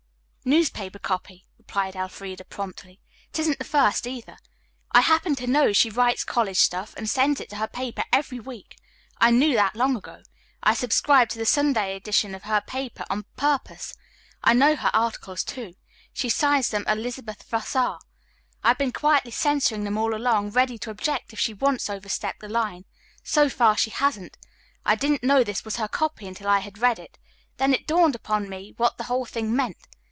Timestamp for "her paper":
7.57-8.03, 12.45-13.05